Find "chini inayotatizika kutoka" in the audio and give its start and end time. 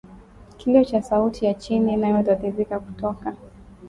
1.53-3.35